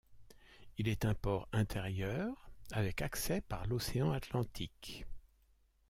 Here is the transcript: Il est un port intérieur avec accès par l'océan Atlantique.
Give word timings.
Il 0.79 0.87
est 0.87 1.05
un 1.05 1.13
port 1.13 1.47
intérieur 1.51 2.49
avec 2.71 3.03
accès 3.03 3.39
par 3.41 3.67
l'océan 3.67 4.11
Atlantique. 4.13 5.05